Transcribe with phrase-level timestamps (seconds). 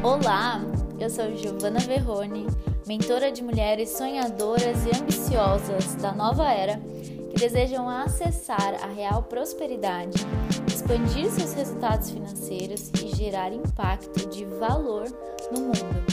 [0.00, 0.60] Olá,
[1.00, 2.46] eu sou Giovana Verrone,
[2.86, 6.78] mentora de mulheres sonhadoras e ambiciosas da nova era
[7.30, 10.24] que desejam acessar a real prosperidade,
[10.68, 15.06] expandir seus resultados financeiros e gerar impacto de valor
[15.50, 16.06] no mundo.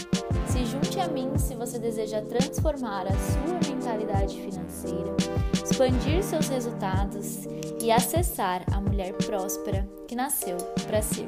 [0.48, 5.16] Se junte a mim se você deseja transformar a sua mentalidade financeira,
[5.64, 7.46] expandir seus resultados
[7.80, 10.58] e acessar a mulher próspera que nasceu
[10.88, 11.28] para ser.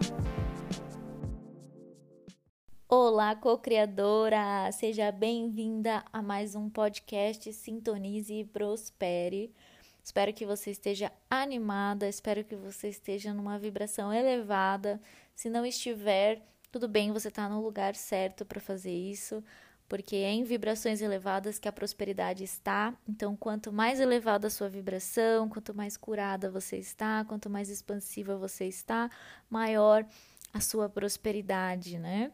[2.90, 4.72] Olá, co-criadora!
[4.72, 9.54] Seja bem-vinda a mais um podcast Sintonize e Prospere.
[10.02, 15.02] Espero que você esteja animada, espero que você esteja numa vibração elevada.
[15.36, 16.42] Se não estiver,
[16.72, 19.44] tudo bem, você está no lugar certo para fazer isso,
[19.90, 22.98] porque é em vibrações elevadas que a prosperidade está.
[23.06, 28.38] Então, quanto mais elevada a sua vibração, quanto mais curada você está, quanto mais expansiva
[28.38, 29.12] você está,
[29.50, 30.06] maior
[30.54, 32.32] a sua prosperidade, né?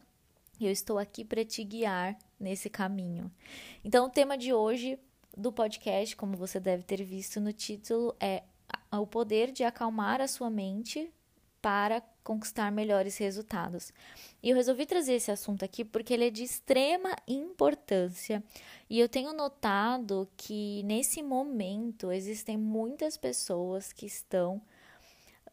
[0.64, 3.30] E eu estou aqui para te guiar nesse caminho.
[3.84, 4.98] Então, o tema de hoje
[5.36, 8.44] do podcast, como você deve ter visto no título, é
[8.90, 11.12] o poder de acalmar a sua mente
[11.62, 13.92] para conquistar melhores resultados.
[14.42, 18.42] E eu resolvi trazer esse assunto aqui porque ele é de extrema importância
[18.90, 24.62] e eu tenho notado que nesse momento existem muitas pessoas que estão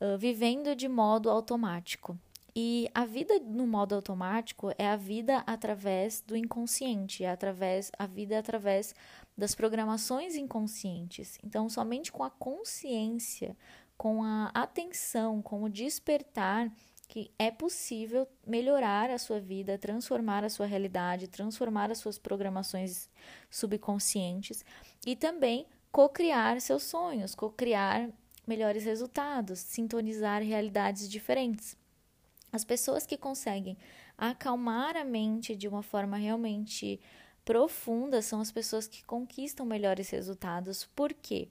[0.00, 2.16] uh, vivendo de modo automático.
[2.54, 8.06] E a vida no modo automático é a vida através do inconsciente, é através a
[8.06, 8.94] vida é através
[9.36, 11.38] das programações inconscientes.
[11.44, 13.56] Então, somente com a consciência,
[13.96, 16.70] com a atenção, com o despertar,
[17.06, 23.10] que é possível melhorar a sua vida, transformar a sua realidade, transformar as suas programações
[23.50, 24.64] subconscientes
[25.04, 28.08] e também co-criar seus sonhos, co-criar
[28.46, 31.79] melhores resultados, sintonizar realidades diferentes.
[32.52, 33.76] As pessoas que conseguem
[34.16, 37.00] acalmar a mente de uma forma realmente
[37.44, 40.88] profunda são as pessoas que conquistam melhores resultados.
[40.94, 41.48] Por quê?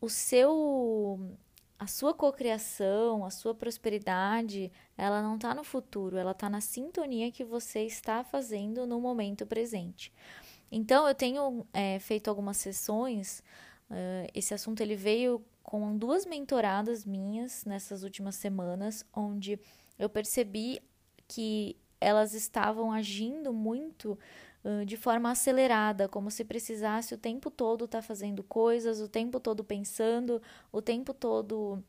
[0.00, 1.36] O seu
[1.78, 7.30] a sua cocriação, a sua prosperidade, ela não está no futuro, ela está na sintonia
[7.30, 10.10] que você está fazendo no momento presente.
[10.72, 13.42] Então, eu tenho é, feito algumas sessões.
[13.90, 19.60] Uh, esse assunto ele veio com duas mentoradas minhas nessas últimas semanas, onde
[19.98, 20.80] eu percebi
[21.28, 24.18] que elas estavam agindo muito
[24.64, 29.08] uh, de forma acelerada, como se precisasse o tempo todo estar tá fazendo coisas, o
[29.08, 31.82] tempo todo pensando, o tempo todo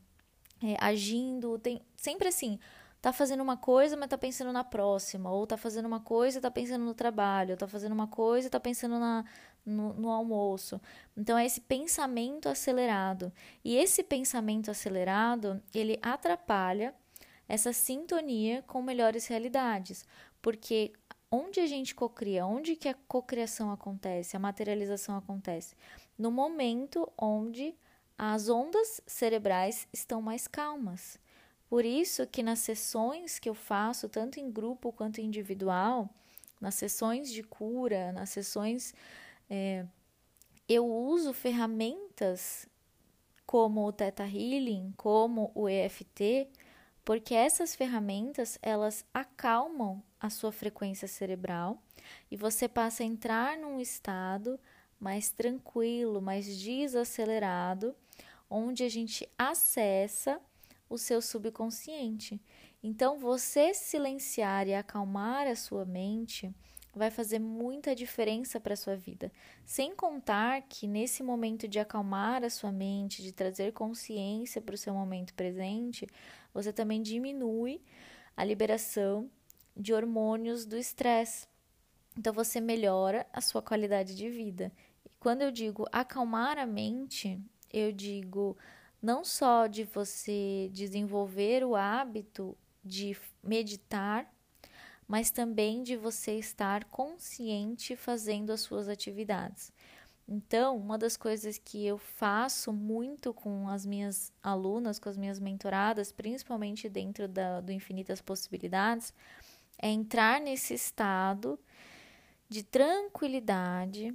[0.63, 2.59] é, agindo, tem, sempre assim,
[3.01, 6.41] tá fazendo uma coisa, mas tá pensando na próxima, ou tá fazendo uma coisa e
[6.41, 9.23] tá pensando no trabalho, tá fazendo uma coisa e tá pensando na,
[9.65, 10.81] no, no, almoço.
[11.15, 13.31] Então é esse pensamento acelerado.
[13.63, 16.93] E esse pensamento acelerado, ele atrapalha
[17.47, 20.05] essa sintonia com melhores realidades,
[20.41, 20.93] porque
[21.31, 25.75] onde a gente cocria, onde que a cocriação acontece, a materialização acontece?
[26.17, 27.75] No momento onde
[28.17, 31.19] as ondas cerebrais estão mais calmas.
[31.69, 36.09] Por isso que nas sessões que eu faço, tanto em grupo quanto individual,
[36.59, 38.95] nas sessões de cura, nas sessões,
[39.49, 39.85] é,
[40.67, 42.67] eu uso ferramentas
[43.45, 46.49] como o Theta Healing, como o EFT,
[47.07, 51.81] porque essas ferramentas elas acalmam a sua frequência cerebral
[52.29, 54.59] e você passa a entrar num estado
[54.99, 57.95] mais tranquilo, mais desacelerado,
[58.49, 60.41] onde a gente acessa
[60.89, 62.41] o seu subconsciente.
[62.83, 66.53] Então, você silenciar e acalmar a sua mente
[66.97, 69.31] vai fazer muita diferença para a sua vida.
[69.65, 74.77] Sem contar que nesse momento de acalmar a sua mente, de trazer consciência para o
[74.77, 76.07] seu momento presente,
[76.53, 77.81] você também diminui
[78.35, 79.29] a liberação
[79.75, 81.47] de hormônios do estresse.
[82.17, 84.71] Então você melhora a sua qualidade de vida.
[85.05, 87.39] E quando eu digo acalmar a mente,
[87.71, 88.57] eu digo
[89.01, 94.31] não só de você desenvolver o hábito de meditar
[95.07, 99.71] mas também de você estar consciente fazendo as suas atividades.
[100.27, 105.39] Então, uma das coisas que eu faço muito com as minhas alunas, com as minhas
[105.39, 109.13] mentoradas, principalmente dentro da, do Infinitas Possibilidades,
[109.77, 111.57] é entrar nesse estado
[112.49, 114.13] de tranquilidade,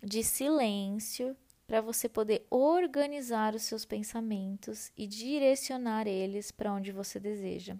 [0.00, 1.36] de silêncio,
[1.66, 7.76] para você poder organizar os seus pensamentos e direcionar eles para onde você deseja.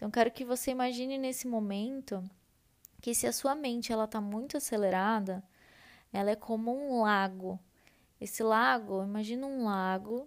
[0.00, 2.24] Então, quero que você imagine nesse momento
[3.02, 5.44] que se a sua mente ela está muito acelerada,
[6.10, 7.60] ela é como um lago.
[8.18, 10.26] Esse lago, imagina um lago,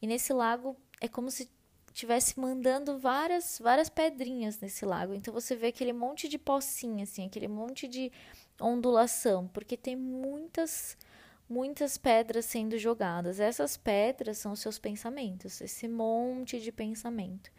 [0.00, 1.50] e nesse lago é como se
[1.92, 5.12] tivesse mandando várias várias pedrinhas nesse lago.
[5.12, 8.12] Então você vê aquele monte de pocinha assim, aquele monte de
[8.60, 10.96] ondulação, porque tem muitas
[11.48, 13.40] muitas pedras sendo jogadas.
[13.40, 17.50] Essas pedras são os seus pensamentos, esse monte de pensamento.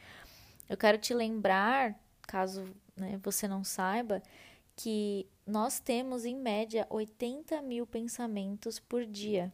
[0.68, 2.66] Eu quero te lembrar, caso
[2.96, 4.22] né, você não saiba,
[4.76, 9.54] que nós temos em média 80 mil pensamentos por dia.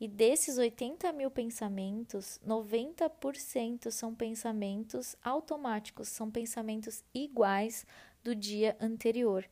[0.00, 7.86] E desses 80 mil pensamentos, 90% são pensamentos automáticos, são pensamentos iguais
[8.24, 9.44] do dia anterior.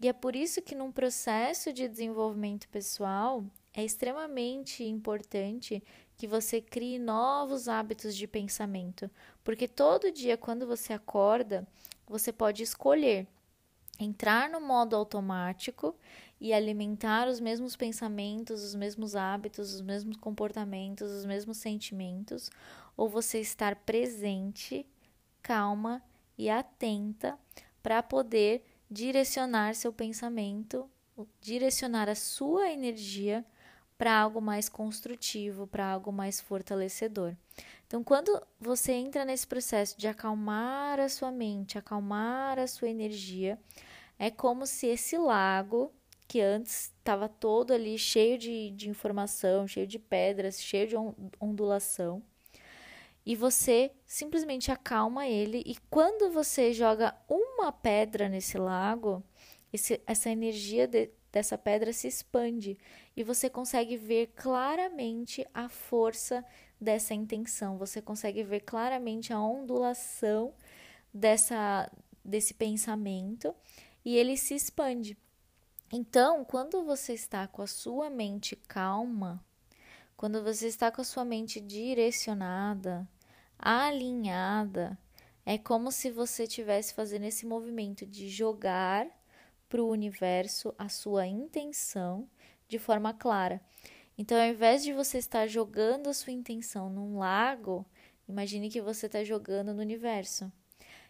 [0.00, 3.44] E é por isso que num processo de desenvolvimento pessoal
[3.74, 5.82] é extremamente importante
[6.20, 9.10] que você crie novos hábitos de pensamento,
[9.42, 11.66] porque todo dia quando você acorda,
[12.06, 13.26] você pode escolher
[13.98, 15.96] entrar no modo automático
[16.38, 22.50] e alimentar os mesmos pensamentos, os mesmos hábitos, os mesmos comportamentos, os mesmos sentimentos,
[22.98, 24.86] ou você estar presente,
[25.40, 26.02] calma
[26.36, 27.38] e atenta
[27.82, 30.86] para poder direcionar seu pensamento,
[31.40, 33.42] direcionar a sua energia
[34.00, 37.36] para algo mais construtivo, para algo mais fortalecedor.
[37.86, 43.58] Então, quando você entra nesse processo de acalmar a sua mente, acalmar a sua energia,
[44.18, 45.92] é como se esse lago,
[46.26, 50.96] que antes estava todo ali cheio de, de informação, cheio de pedras, cheio de
[51.38, 52.22] ondulação,
[53.26, 59.22] e você simplesmente acalma ele, e quando você joga uma pedra nesse lago,
[59.70, 62.78] esse, essa energia de, dessa pedra se expande.
[63.16, 66.44] E você consegue ver claramente a força
[66.80, 70.54] dessa intenção, você consegue ver claramente a ondulação
[71.12, 71.90] dessa,
[72.24, 73.54] desse pensamento.
[74.04, 75.16] E ele se expande.
[75.92, 79.44] Então, quando você está com a sua mente calma,
[80.16, 83.08] quando você está com a sua mente direcionada,
[83.58, 84.98] alinhada,
[85.44, 89.06] é como se você estivesse fazendo esse movimento de jogar
[89.70, 92.28] para o universo a sua intenção
[92.68, 93.62] de forma clara.
[94.18, 97.86] Então, ao invés de você estar jogando a sua intenção num lago,
[98.28, 100.52] imagine que você está jogando no universo.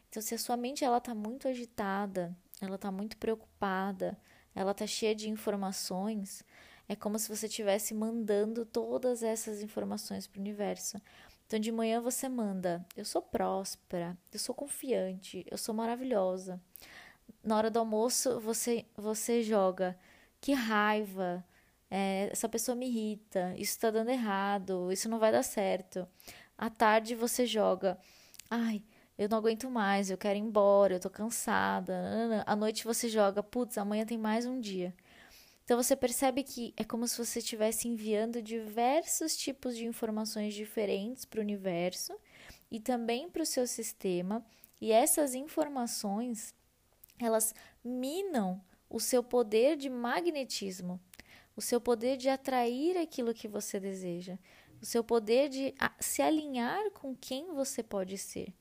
[0.08, 4.16] Então, se a sua mente ela está muito agitada, ela está muito preocupada,
[4.54, 6.44] ela está cheia de informações,
[6.86, 11.00] é como se você estivesse mandando todas essas informações para o universo.
[11.46, 16.60] Então, de manhã você manda: Eu sou próspera, eu sou confiante, eu sou maravilhosa.
[17.42, 19.98] Na hora do almoço, você, você joga:
[20.40, 21.44] Que raiva,
[21.90, 26.06] é, essa pessoa me irrita, isso está dando errado, isso não vai dar certo.
[26.56, 27.98] À tarde, você joga:
[28.50, 28.82] Ai,
[29.18, 32.42] eu não aguento mais, eu quero ir embora, eu tô cansada.
[32.46, 34.94] À noite você joga, putz, amanhã tem mais um dia.
[35.64, 41.24] Então você percebe que é como se você estivesse enviando diversos tipos de informações diferentes
[41.24, 42.12] para o universo
[42.70, 44.44] e também para o seu sistema,
[44.80, 46.54] e essas informações
[47.24, 51.00] elas minam o seu poder de magnetismo,
[51.56, 54.38] o seu poder de atrair aquilo que você deseja,
[54.80, 58.52] o seu poder de se alinhar com quem você pode ser.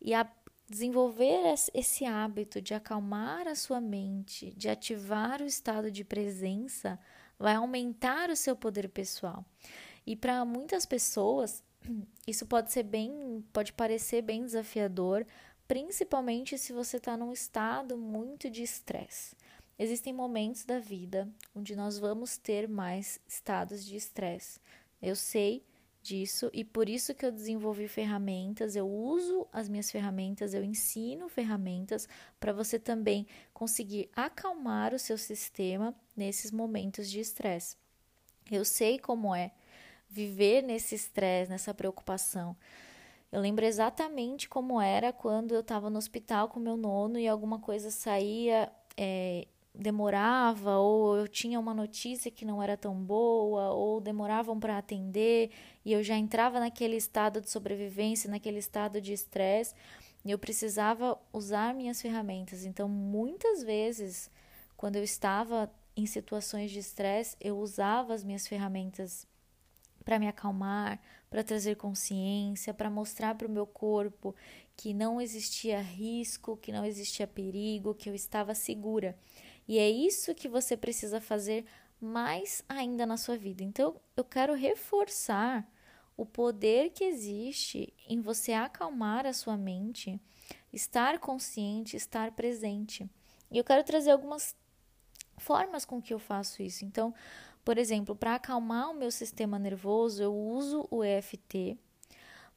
[0.00, 0.30] E a
[0.68, 6.98] desenvolver esse hábito de acalmar a sua mente, de ativar o estado de presença,
[7.38, 9.44] vai aumentar o seu poder pessoal.
[10.06, 11.62] E para muitas pessoas,
[12.26, 15.26] isso pode ser bem, pode parecer bem desafiador,
[15.66, 19.36] principalmente se você está num estado muito de estresse.
[19.78, 24.60] Existem momentos da vida onde nós vamos ter mais estados de estresse.
[25.02, 25.64] Eu sei
[26.04, 31.28] disso e por isso que eu desenvolvi ferramentas, eu uso as minhas ferramentas, eu ensino
[31.28, 32.06] ferramentas
[32.38, 37.76] para você também conseguir acalmar o seu sistema nesses momentos de estresse.
[38.50, 39.50] Eu sei como é
[40.08, 42.54] viver nesse estresse, nessa preocupação.
[43.34, 47.58] Eu lembro exatamente como era quando eu estava no hospital com meu nono e alguma
[47.58, 54.00] coisa saía é, demorava ou eu tinha uma notícia que não era tão boa ou
[54.00, 55.50] demoravam para atender
[55.84, 59.74] e eu já entrava naquele estado de sobrevivência, naquele estado de estresse,
[60.24, 62.64] e eu precisava usar minhas ferramentas.
[62.64, 64.30] Então, muitas vezes,
[64.76, 69.26] quando eu estava em situações de estresse, eu usava as minhas ferramentas
[70.04, 74.34] para me acalmar, para trazer consciência, para mostrar para o meu corpo
[74.76, 79.16] que não existia risco, que não existia perigo, que eu estava segura.
[79.66, 81.64] E é isso que você precisa fazer
[82.00, 83.62] mais ainda na sua vida.
[83.62, 85.66] Então, eu quero reforçar
[86.16, 90.20] o poder que existe em você acalmar a sua mente,
[90.72, 93.08] estar consciente, estar presente.
[93.50, 94.54] E eu quero trazer algumas
[95.38, 96.84] formas com que eu faço isso.
[96.84, 97.14] Então,
[97.64, 101.78] por exemplo, para acalmar o meu sistema nervoso, eu uso o EFT.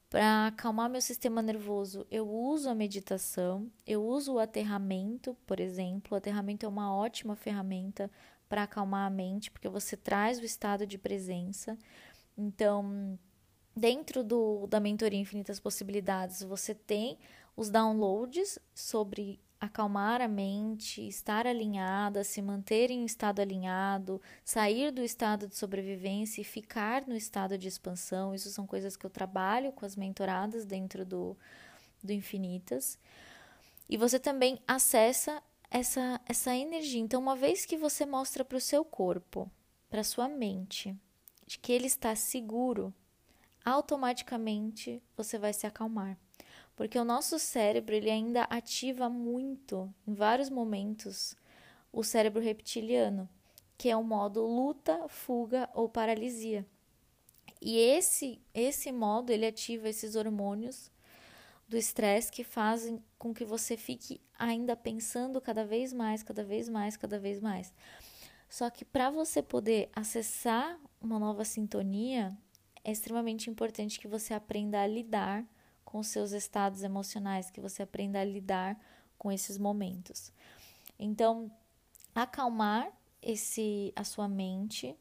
[0.10, 6.14] Para acalmar meu sistema nervoso, eu uso a meditação, eu uso o aterramento, por exemplo.
[6.14, 8.10] O aterramento é uma ótima ferramenta
[8.48, 11.78] para acalmar a mente, porque você traz o estado de presença.
[12.38, 13.18] Então,
[13.76, 17.18] dentro do, da mentoria Infinitas Possibilidades, você tem
[17.56, 25.02] os downloads sobre acalmar a mente, estar alinhada, se manter em estado alinhado, sair do
[25.02, 28.36] estado de sobrevivência e ficar no estado de expansão.
[28.36, 31.36] Isso são coisas que eu trabalho com as mentoradas dentro do,
[32.04, 33.00] do Infinitas.
[33.90, 37.02] E você também acessa essa, essa energia.
[37.02, 39.50] Então, uma vez que você mostra para o seu corpo,
[39.90, 40.96] para sua mente,
[41.46, 42.94] de que ele está seguro,
[43.66, 46.18] automaticamente você vai se acalmar
[46.78, 51.36] porque o nosso cérebro ele ainda ativa muito, em vários momentos,
[51.92, 53.28] o cérebro reptiliano,
[53.76, 56.64] que é o modo luta, fuga ou paralisia.
[57.60, 60.92] E esse esse modo ele ativa esses hormônios
[61.68, 66.70] do estresse que fazem com que você fique ainda pensando cada vez mais, cada vez
[66.70, 67.74] mais, cada vez mais.
[68.48, 72.38] Só que para você poder acessar uma nova sintonia,
[72.84, 75.44] é extremamente importante que você aprenda a lidar
[75.88, 78.78] com seus estados emocionais, que você aprenda a lidar
[79.18, 80.34] com esses momentos.
[81.00, 81.50] Então,
[82.14, 82.92] acalmar
[83.22, 84.94] esse a sua mente,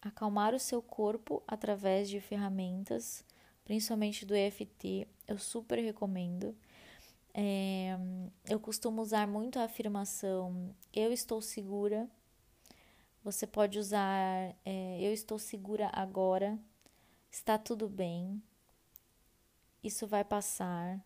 [0.00, 3.24] acalmar o seu corpo através de ferramentas,
[3.64, 6.56] principalmente do EFT, eu super recomendo.
[7.34, 7.98] É,
[8.48, 12.08] eu costumo usar muito a afirmação eu estou segura.
[13.24, 16.56] Você pode usar é, eu estou segura agora,
[17.28, 18.40] está tudo bem,
[19.88, 21.04] isso vai passar,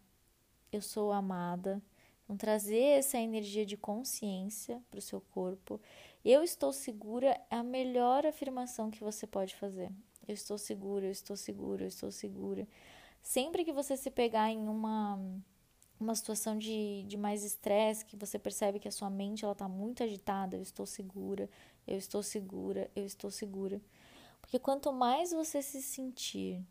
[0.70, 1.82] eu sou amada.
[2.24, 5.80] Então, trazer essa energia de consciência para o seu corpo.
[6.24, 9.90] Eu estou segura é a melhor afirmação que você pode fazer.
[10.26, 12.66] Eu estou segura, eu estou segura, eu estou segura.
[13.22, 15.18] Sempre que você se pegar em uma,
[15.98, 20.02] uma situação de, de mais estresse, que você percebe que a sua mente está muito
[20.02, 21.48] agitada, eu estou segura,
[21.86, 23.80] eu estou segura, eu estou segura.
[24.40, 26.64] Porque quanto mais você se sentir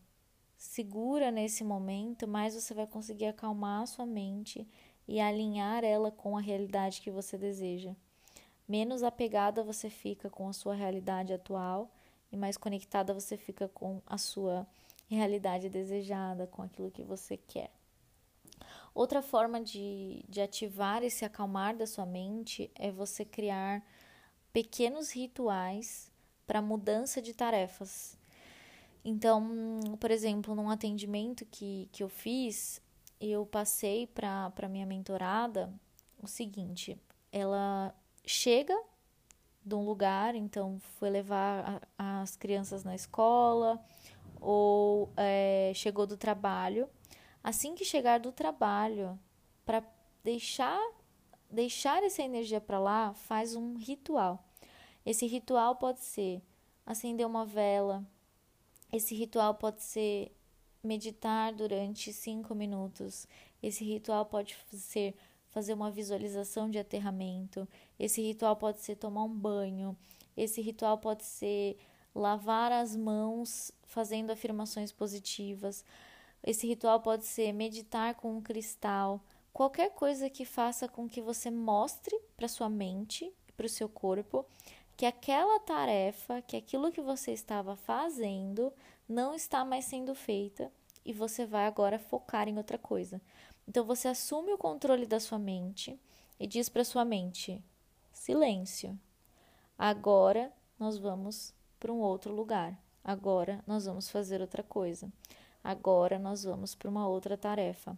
[0.61, 4.67] segura nesse momento, mais você vai conseguir acalmar a sua mente
[5.07, 7.95] e alinhar ela com a realidade que você deseja.
[8.67, 11.91] Menos apegada você fica com a sua realidade atual
[12.31, 14.67] e mais conectada você fica com a sua
[15.09, 17.71] realidade desejada, com aquilo que você quer.
[18.93, 23.83] Outra forma de, de ativar esse acalmar da sua mente é você criar
[24.53, 26.11] pequenos rituais
[26.45, 28.20] para mudança de tarefas.
[29.03, 32.81] Então, por exemplo, num atendimento que, que eu fiz,
[33.19, 35.73] eu passei para minha mentorada
[36.21, 36.97] o seguinte:
[37.31, 38.79] ela chega
[39.63, 43.83] de um lugar, então foi levar a, as crianças na escola
[44.39, 46.89] ou é, chegou do trabalho.
[47.43, 49.19] Assim que chegar do trabalho,
[49.65, 49.83] para
[50.23, 50.79] deixar
[51.49, 54.43] deixar essa energia para lá, faz um ritual.
[55.05, 56.41] Esse ritual pode ser
[56.85, 58.05] acender uma vela,
[58.91, 60.31] esse ritual pode ser
[60.83, 63.27] meditar durante cinco minutos.
[63.61, 65.15] Esse ritual pode ser
[65.49, 67.67] fazer uma visualização de aterramento.
[67.99, 69.95] Esse ritual pode ser tomar um banho.
[70.35, 71.77] Esse ritual pode ser
[72.15, 75.85] lavar as mãos fazendo afirmações positivas.
[76.43, 79.21] Esse ritual pode ser meditar com um cristal.
[79.53, 84.45] Qualquer coisa que faça com que você mostre para sua mente para o seu corpo
[85.01, 88.71] que aquela tarefa, que aquilo que você estava fazendo
[89.09, 90.71] não está mais sendo feita
[91.03, 93.19] e você vai agora focar em outra coisa.
[93.67, 95.99] Então você assume o controle da sua mente
[96.39, 97.59] e diz para sua mente:
[98.13, 98.95] silêncio.
[99.75, 102.79] Agora nós vamos para um outro lugar.
[103.03, 105.11] Agora nós vamos fazer outra coisa.
[105.63, 107.97] Agora nós vamos para uma outra tarefa.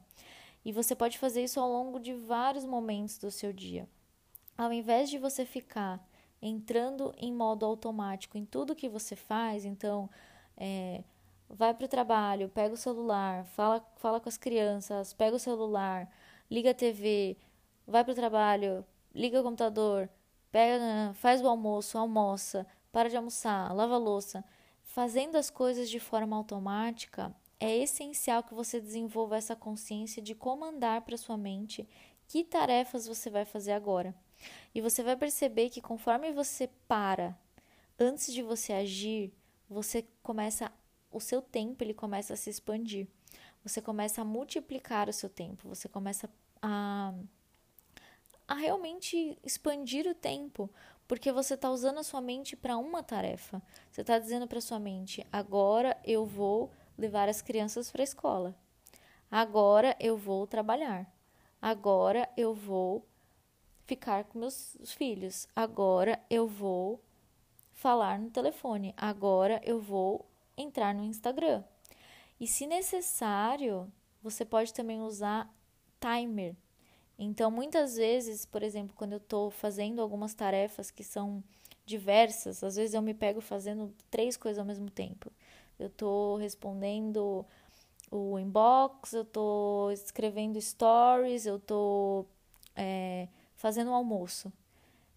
[0.64, 3.90] E você pode fazer isso ao longo de vários momentos do seu dia.
[4.58, 6.02] Ao invés de você ficar
[6.44, 9.64] entrando em modo automático em tudo que você faz.
[9.64, 10.10] Então,
[10.58, 11.04] é,
[11.50, 16.12] vai para o trabalho, pega o celular, fala, fala com as crianças, pega o celular,
[16.52, 17.38] liga a TV,
[17.88, 18.86] vai para o trabalho,
[19.16, 20.10] liga o computador,
[20.52, 24.44] pega, faz o almoço, almoça, para de almoçar, lava a louça.
[24.84, 31.02] Fazendo as coisas de forma automática, é essencial que você desenvolva essa consciência de comandar
[31.02, 31.88] para sua mente
[32.28, 34.14] que tarefas você vai fazer agora.
[34.74, 37.38] E você vai perceber que conforme você para,
[38.00, 39.34] antes de você agir,
[39.70, 40.72] você começa
[41.12, 43.08] o seu tempo ele começa a se expandir.
[43.64, 46.30] Você começa a multiplicar o seu tempo, você começa
[46.62, 47.14] a
[48.46, 50.70] a realmente expandir o tempo,
[51.08, 53.62] porque você está usando a sua mente para uma tarefa.
[53.90, 58.56] Você está dizendo para sua mente: agora eu vou levar as crianças para a escola.
[59.32, 61.12] Agora eu vou trabalhar.
[61.62, 63.08] Agora eu vou
[63.86, 65.48] ficar com meus filhos.
[65.56, 67.02] Agora eu vou
[67.74, 68.94] falar no telefone.
[68.96, 70.26] Agora eu vou
[70.58, 71.64] entrar no Instagram.
[72.40, 75.54] E se necessário, você pode também usar
[76.00, 76.56] timer.
[77.18, 81.44] Então, muitas vezes, por exemplo, quando eu estou fazendo algumas tarefas que são
[81.86, 85.32] diversas, às vezes eu me pego fazendo três coisas ao mesmo tempo.
[85.78, 87.46] Eu estou respondendo
[88.10, 92.28] o inbox, eu estou escrevendo stories, eu estou
[92.76, 93.28] é,
[93.64, 94.52] fazendo o almoço.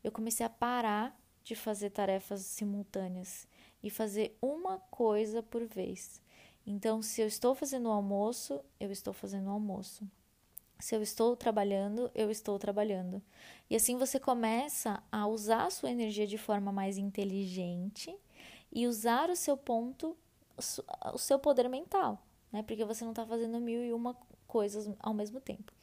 [0.05, 3.45] Eu comecei a parar de fazer tarefas simultâneas
[3.83, 6.23] e fazer uma coisa por vez.
[6.65, 10.09] Então, se eu estou fazendo o almoço, eu estou fazendo o almoço.
[10.79, 13.21] Se eu estou trabalhando, eu estou trabalhando.
[13.69, 18.17] E assim você começa a usar a sua energia de forma mais inteligente
[18.71, 20.17] e usar o seu ponto,
[21.13, 22.23] o seu poder mental,
[22.53, 22.63] né?
[22.63, 25.76] Porque você não está fazendo mil e uma coisas ao mesmo tempo.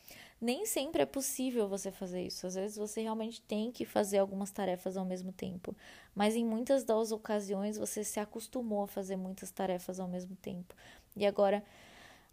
[0.44, 2.46] Nem sempre é possível você fazer isso.
[2.46, 5.74] Às vezes você realmente tem que fazer algumas tarefas ao mesmo tempo.
[6.14, 10.76] Mas em muitas das ocasiões você se acostumou a fazer muitas tarefas ao mesmo tempo.
[11.16, 11.64] E agora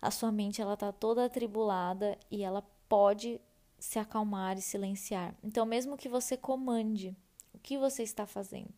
[0.03, 3.41] a sua mente ela tá toda atribulada e ela pode
[3.79, 5.33] se acalmar e silenciar.
[5.41, 7.17] Então, mesmo que você comande
[7.55, 8.75] o que você está fazendo.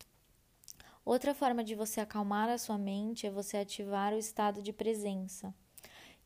[1.06, 5.54] Outra forma de você acalmar a sua mente é você ativar o estado de presença,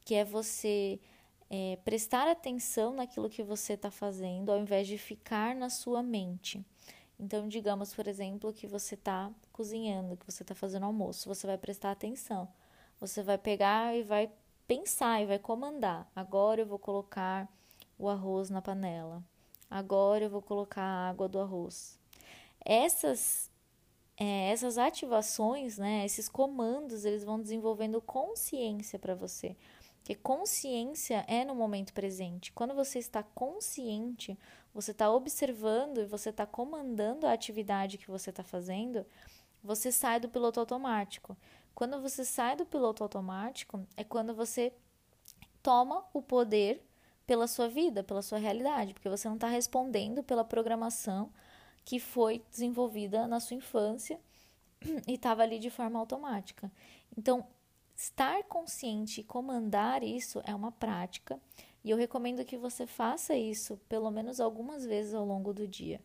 [0.05, 0.99] que é você
[1.49, 6.65] é, prestar atenção naquilo que você está fazendo, ao invés de ficar na sua mente.
[7.19, 11.57] Então, digamos, por exemplo, que você está cozinhando, que você está fazendo almoço, você vai
[11.57, 12.49] prestar atenção.
[13.00, 14.31] Você vai pegar e vai
[14.67, 16.11] pensar e vai comandar.
[16.15, 17.49] Agora eu vou colocar
[17.99, 19.23] o arroz na panela.
[19.71, 21.99] Agora eu vou colocar a água do arroz.
[22.65, 23.50] Essas
[24.19, 29.55] é, essas ativações, né, esses comandos, eles vão desenvolvendo consciência para você.
[30.07, 32.53] Porque consciência é no momento presente.
[32.53, 34.39] Quando você está consciente,
[34.73, 39.05] você está observando e você está comandando a atividade que você está fazendo,
[39.65, 41.37] você sai do piloto automático.
[41.75, 44.73] Quando você sai do piloto automático, é quando você
[45.61, 46.87] toma o poder
[47.26, 51.33] pela sua vida, pela sua realidade, porque você não está respondendo pela programação
[51.85, 54.21] que foi desenvolvida na sua infância
[55.04, 56.71] e estava ali de forma automática.
[57.19, 57.45] Então,
[57.97, 61.41] estar consciente e comandar isso é uma prática,
[61.82, 66.00] e eu recomendo que você faça isso pelo menos algumas vezes ao longo do dia,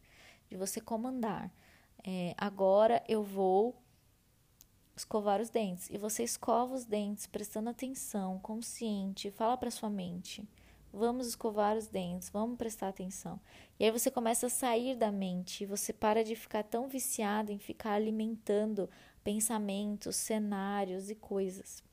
[0.50, 1.52] de você comandar.
[2.04, 3.76] É, agora eu vou
[4.96, 5.90] escovar os dentes.
[5.90, 10.48] E você escova os dentes, prestando atenção, consciente, fala para sua mente:
[10.94, 13.40] vamos escovar os dentes, vamos prestar atenção.
[13.80, 17.58] E aí você começa a sair da mente, você para de ficar tão viciado em
[17.58, 18.90] ficar alimentando
[19.24, 21.84] pensamentos, cenários e coisas.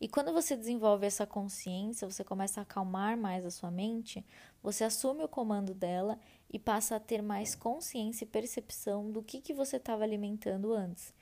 [0.00, 4.24] E quando você desenvolve essa consciência, você começa a acalmar mais a sua mente,
[4.62, 6.18] você assume o comando dela
[6.50, 11.12] e passa a ter mais consciência e percepção do que, que você estava alimentando antes.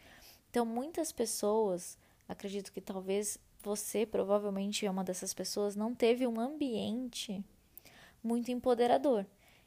[0.51, 6.39] Então, muitas pessoas, acredito que talvez você provavelmente é uma dessas pessoas, não teve um
[6.39, 7.43] ambiente
[8.23, 9.27] muito empoderador.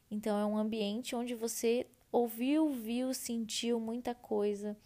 [0.09, 4.77] Então, é um ambiente onde você ouviu, viu, sentiu muita coisa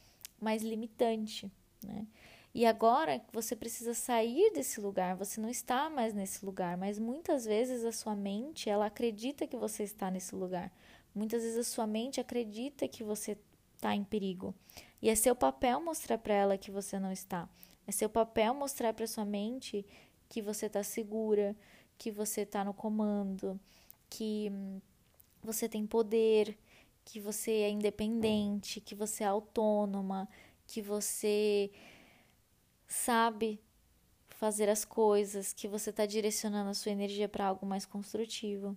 [0.41, 1.51] mais limitante,
[1.84, 2.06] né?
[2.54, 7.45] E agora você precisa sair desse lugar, você não está mais nesse lugar, mas muitas
[7.45, 10.69] vezes a sua mente, ela acredita que você está nesse lugar.
[11.15, 13.38] Muitas vezes a sua mente acredita que você
[13.75, 14.54] está em perigo.
[15.01, 17.47] E é seu papel mostrar para ela que você não está.
[17.88, 19.86] É seu papel mostrar para sua mente
[20.27, 21.56] que você está segura,
[21.97, 23.60] que você está no comando,
[24.10, 24.82] que hum,
[25.41, 26.58] você tem poder,
[27.05, 30.27] que você é independente, que você é autônoma,
[30.67, 31.71] que você
[32.87, 33.59] sabe
[34.29, 38.75] fazer as coisas, que você está direcionando a sua energia para algo mais construtivo.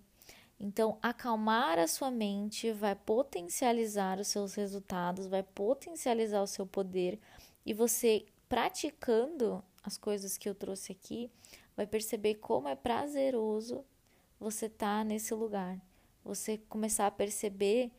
[0.58, 7.18] Então, acalmar a sua mente vai potencializar os seus resultados, vai potencializar o seu poder
[7.66, 11.30] e você praticando as coisas que eu trouxe aqui,
[11.76, 13.84] vai perceber como é prazeroso
[14.38, 15.80] você estar tá nesse lugar.
[16.24, 17.90] Você começar a perceber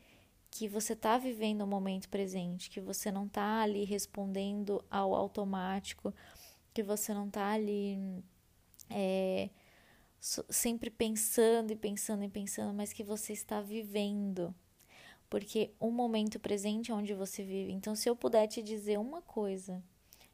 [0.58, 6.14] que você está vivendo o momento presente, que você não está ali respondendo ao automático,
[6.74, 8.24] que você não está ali
[8.90, 9.50] é,
[10.18, 14.56] sempre pensando e pensando e pensando, mas que você está vivendo.
[15.30, 17.74] Porque o momento presente é onde você vive.
[17.74, 19.84] Então, se eu puder te dizer uma coisa,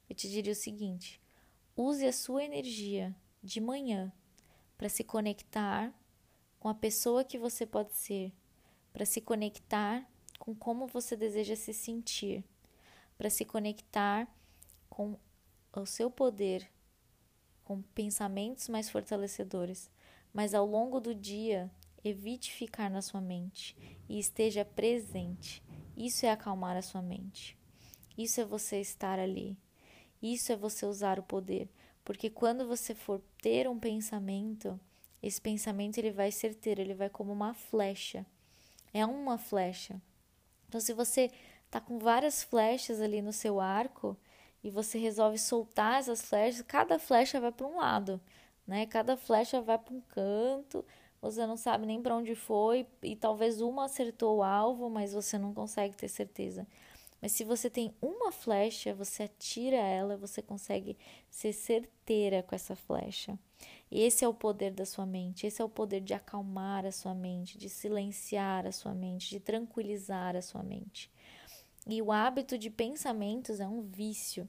[0.07, 1.19] eu te diria o seguinte:
[1.75, 4.13] use a sua energia de manhã
[4.77, 5.91] para se conectar
[6.60, 8.31] com a pessoa que você pode ser,
[8.93, 10.11] para se conectar
[10.41, 12.43] com como você deseja se sentir,
[13.15, 14.27] para se conectar
[14.89, 15.15] com
[15.71, 16.67] o seu poder
[17.63, 19.88] com pensamentos mais fortalecedores,
[20.34, 21.69] mas ao longo do dia,
[22.04, 23.77] evite ficar na sua mente
[24.10, 25.62] e esteja presente.
[25.95, 27.56] Isso é acalmar a sua mente.
[28.17, 29.56] Isso é você estar ali.
[30.23, 31.69] Isso é você usar o poder,
[32.04, 34.80] porque quando você for ter um pensamento,
[35.21, 38.25] esse pensamento ele vai certeiro, ele vai como uma flecha.
[38.91, 40.01] É uma flecha.
[40.71, 41.29] Então se você
[41.69, 44.17] tá com várias flechas ali no seu arco,
[44.63, 48.21] e você resolve soltar essas flechas, cada flecha vai para um lado,
[48.65, 48.86] né?
[48.86, 50.86] Cada flecha vai para um canto,
[51.21, 55.38] você não sabe nem para onde foi e talvez uma acertou o alvo, mas você
[55.38, 56.65] não consegue ter certeza.
[57.21, 60.97] Mas se você tem uma flecha, você atira ela, você consegue
[61.29, 63.38] ser certeira com essa flecha.
[63.91, 67.13] Esse é o poder da sua mente, esse é o poder de acalmar a sua
[67.13, 71.12] mente, de silenciar a sua mente, de tranquilizar a sua mente.
[71.86, 74.47] E o hábito de pensamentos é um vício,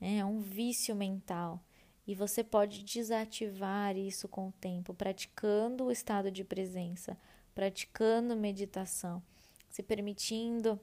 [0.00, 0.18] né?
[0.18, 1.62] é um vício mental.
[2.04, 7.16] E você pode desativar isso com o tempo, praticando o estado de presença,
[7.54, 9.22] praticando meditação,
[9.68, 10.80] se permitindo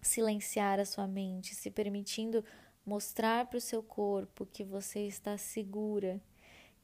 [0.00, 2.44] silenciar a sua mente, se permitindo
[2.86, 6.20] mostrar para o seu corpo que você está segura,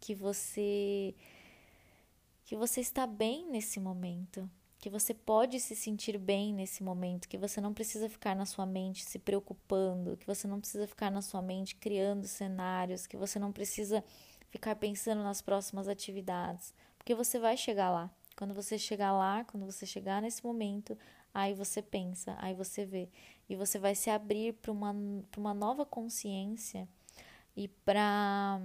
[0.00, 1.14] que você
[2.44, 7.36] que você está bem nesse momento, que você pode se sentir bem nesse momento, que
[7.36, 11.20] você não precisa ficar na sua mente se preocupando, que você não precisa ficar na
[11.20, 14.02] sua mente criando cenários, que você não precisa
[14.48, 18.10] ficar pensando nas próximas atividades, porque você vai chegar lá.
[18.34, 20.96] Quando você chegar lá, quando você chegar nesse momento,
[21.34, 23.10] aí você pensa, aí você vê,
[23.48, 24.94] e você vai se abrir para uma,
[25.36, 26.88] uma nova consciência
[27.56, 28.60] e para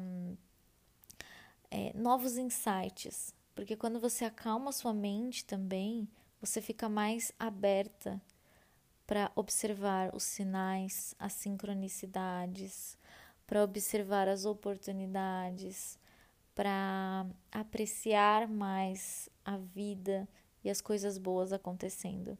[1.74, 6.08] é, novos insights, porque quando você acalma sua mente também,
[6.40, 8.22] você fica mais aberta
[9.08, 12.96] para observar os sinais, as sincronicidades,
[13.48, 15.98] para observar as oportunidades,
[16.54, 20.30] para apreciar mais a vida
[20.64, 22.38] e as coisas boas acontecendo.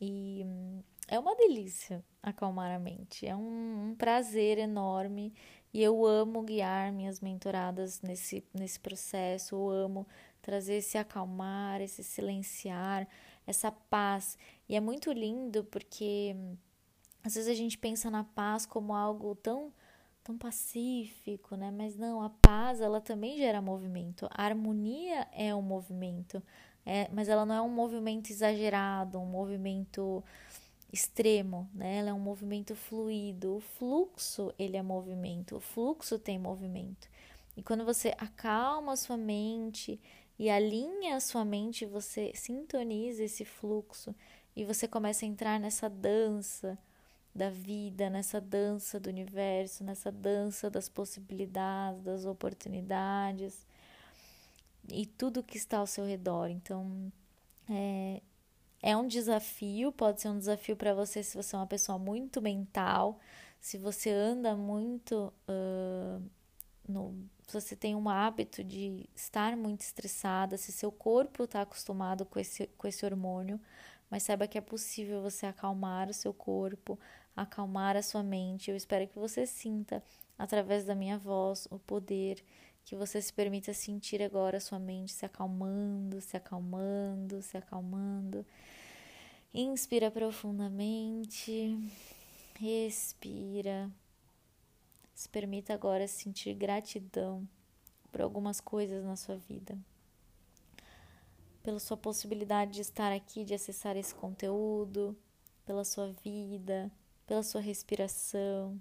[0.00, 5.34] E hum, é uma delícia acalmar a mente, é um, um prazer enorme
[5.72, 10.06] e eu amo guiar minhas mentoradas nesse, nesse processo, eu amo
[10.40, 13.06] trazer esse acalmar, esse silenciar,
[13.46, 14.38] essa paz.
[14.68, 16.34] E é muito lindo porque
[17.22, 19.72] às vezes a gente pensa na paz como algo tão
[20.28, 21.70] tão pacífico, né?
[21.70, 24.28] Mas não, a paz ela também gera movimento.
[24.30, 26.42] A harmonia é um movimento,
[26.84, 30.22] é, mas ela não é um movimento exagerado, um movimento
[30.92, 31.98] extremo, né?
[31.98, 33.56] Ela é um movimento fluido.
[33.56, 35.56] O fluxo, ele é movimento.
[35.56, 37.08] O fluxo tem movimento.
[37.56, 40.00] E quando você acalma a sua mente
[40.38, 44.14] e alinha a sua mente, você sintoniza esse fluxo
[44.54, 46.78] e você começa a entrar nessa dança
[47.34, 53.66] da vida, nessa dança do universo, nessa dança das possibilidades, das oportunidades
[54.88, 56.48] e tudo que está ao seu redor.
[56.48, 57.12] Então,
[57.68, 58.20] é,
[58.82, 62.40] é um desafio, pode ser um desafio para você se você é uma pessoa muito
[62.40, 63.18] mental,
[63.60, 66.22] se você anda muito uh,
[66.88, 72.26] no se você tem um hábito de estar muito estressada, se seu corpo está acostumado
[72.26, 73.58] com esse, com esse hormônio,
[74.10, 76.98] mas saiba que é possível você acalmar o seu corpo,
[77.34, 78.70] acalmar a sua mente.
[78.70, 80.02] Eu espero que você sinta,
[80.38, 82.44] através da minha voz, o poder,
[82.88, 88.46] que você se permita sentir agora sua mente se acalmando, se acalmando, se acalmando.
[89.52, 91.78] Inspira profundamente,
[92.58, 93.90] respira.
[95.14, 97.46] Se permita agora sentir gratidão
[98.10, 99.78] por algumas coisas na sua vida.
[101.62, 105.14] Pela sua possibilidade de estar aqui, de acessar esse conteúdo,
[105.66, 106.90] pela sua vida,
[107.26, 108.80] pela sua respiração,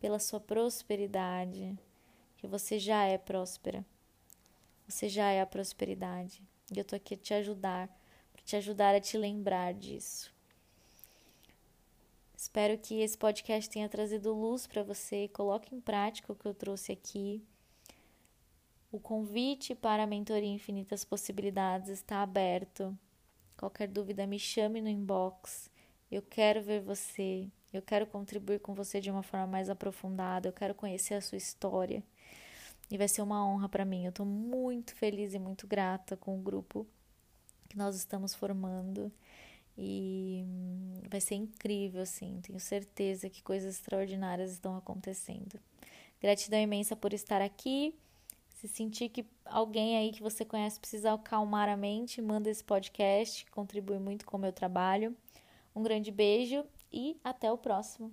[0.00, 1.78] pela sua prosperidade,
[2.36, 3.84] que você já é próspera.
[4.88, 6.42] Você já é a prosperidade.
[6.74, 7.88] E eu tô aqui te ajudar,
[8.32, 10.34] para te ajudar a te lembrar disso.
[12.36, 16.54] Espero que esse podcast tenha trazido luz para você coloque em prática o que eu
[16.54, 17.42] trouxe aqui.
[18.92, 22.96] O convite para a mentoria Infinitas Possibilidades está aberto.
[23.56, 25.70] Qualquer dúvida, me chame no inbox.
[26.10, 27.48] Eu quero ver você.
[27.72, 30.48] Eu quero contribuir com você de uma forma mais aprofundada.
[30.48, 32.02] Eu quero conhecer a sua história.
[32.90, 34.04] E vai ser uma honra para mim.
[34.04, 36.86] Eu estou muito feliz e muito grata com o grupo
[37.68, 39.12] que nós estamos formando.
[39.76, 42.40] E hum, vai ser incrível, assim.
[42.42, 45.58] Tenho certeza que coisas extraordinárias estão acontecendo.
[46.20, 47.94] Gratidão imensa por estar aqui.
[48.54, 53.44] Se sentir que alguém aí que você conhece precisa acalmar a mente, manda esse podcast,
[53.50, 55.14] contribui muito com o meu trabalho.
[55.74, 58.10] Um grande beijo e até o próximo.